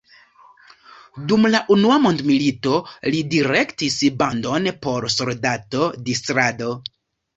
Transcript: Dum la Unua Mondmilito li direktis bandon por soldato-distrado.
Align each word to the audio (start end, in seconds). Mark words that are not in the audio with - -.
Dum 1.31 1.43
la 1.55 1.59
Unua 1.75 1.97
Mondmilito 2.07 2.73
li 3.15 3.21
direktis 3.35 3.99
bandon 4.23 4.71
por 4.87 5.07
soldato-distrado. 5.17 6.73